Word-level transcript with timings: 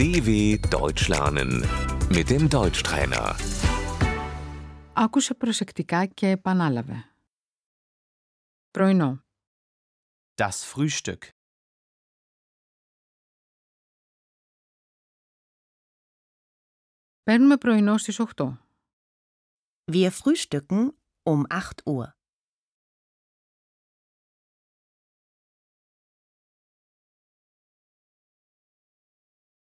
DW 0.00 0.28
Deutsch 0.70 1.08
lernen 1.08 1.50
mit 2.16 2.26
dem 2.30 2.48
Deutschtrainer. 2.48 3.34
Άκουσε 4.92 5.34
προσεκτικά 5.34 6.06
και 6.06 6.28
επανάλαβε. 6.28 7.04
Πρωινό. 8.70 9.24
Das 10.34 10.74
Frühstück. 10.74 11.18
Παίρνουμε 17.22 17.56
πρωινό 17.56 17.98
στις 17.98 18.20
8. 18.20 18.52
Wir 19.92 20.10
frühstücken 20.10 20.88
um 21.22 21.44
8 21.50 21.82
Uhr. 21.84 22.16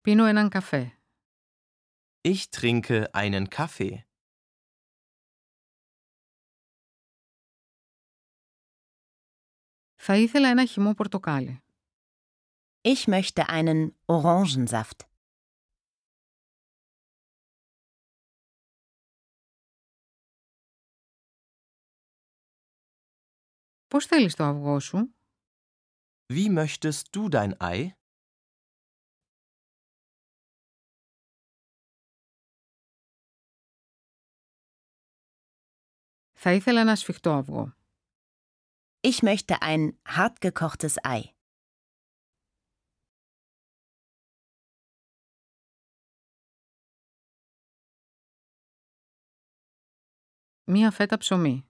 Πίνω 0.00 0.24
έναν 0.24 0.48
καφέ. 0.48 0.98
Ich 2.20 2.48
trinke 2.50 3.04
einen 3.12 3.48
Kaffee. 3.48 3.98
Θα 9.94 10.16
ήθελα 10.16 10.48
ένα 10.48 10.66
χυμό 10.66 10.94
πορτοκάλι. 10.94 11.62
Ich 12.80 13.06
möchte 13.06 13.42
einen 13.48 13.90
Orangensaft. 14.04 15.00
Πώς 23.86 24.06
θέλεις 24.06 24.34
το 24.34 24.44
αυγό 24.44 24.80
σου? 24.80 25.14
Wie 26.32 26.48
möchtest 26.48 27.02
du 27.16 27.28
dein 27.28 27.52
Ei? 27.60 27.97
Θα 36.38 36.52
ήθελα 36.52 36.80
ένα 36.80 36.96
σφιχτό 36.96 37.32
αυγό. 37.32 37.76
Ich 39.00 39.22
möchte 39.22 39.62
ein 39.62 39.98
hartgekochtes 40.02 40.94
Ei. 41.02 41.34
Μία 50.66 50.90
φέτα 50.90 51.16
ψωμί. 51.16 51.68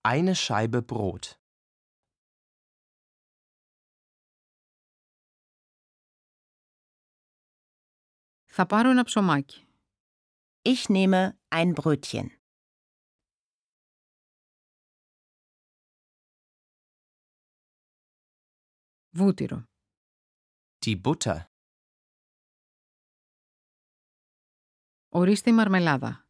Eine 0.00 0.34
Scheibe 0.34 0.82
Brot. 0.92 1.38
Θα 8.44 8.66
πάρω 8.66 8.90
ένα 8.90 9.04
ψωμάκι. 9.04 9.66
Ich 10.62 10.88
nehme 10.88 11.38
ein 11.48 11.74
Brötchen. 11.74 12.37
Βούτυρο. 19.18 19.64
Die 20.86 21.00
Butter. 21.02 21.44
Ορίστε 25.08 25.50
η 25.50 25.52
μαρμελάδα. 25.52 26.28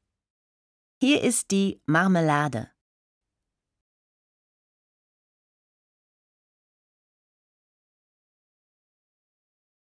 Hier 1.01 1.33
ist 1.33 1.43
die 1.51 1.81
Marmelade. 1.85 2.63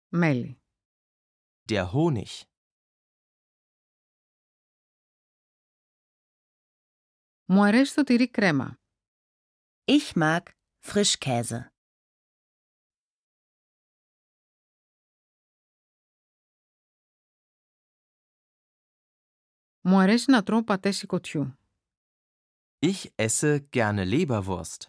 Μέλι. 0.08 0.62
Der 1.70 1.92
Honig. 1.94 2.42
Μου 7.46 7.64
αρέσει 7.64 7.96
το 7.96 8.04
τυρί 8.04 8.30
κρέμα. 8.30 8.80
Ich 9.86 10.14
mag 10.16 10.42
Frischkäse. 10.80 11.72
Μου 19.88 19.98
αρέσει 20.00 20.32
να 20.32 20.44
τρώω 20.44 20.64
πατέ 20.64 20.92
σηκωτιού. 20.92 21.58
Ich 22.80 23.06
esse 23.16 23.60
gerne 23.70 24.06
Leberwurst. 24.06 24.88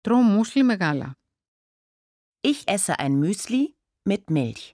Τρώω 0.00 0.20
μουσλι 0.20 0.62
με 0.62 0.74
γάλα. 0.74 1.18
Ich 2.40 2.66
esse 2.66 2.98
ein 2.98 3.20
Müsli 3.22 3.74
mit 4.08 4.24
Milch. 4.30 4.73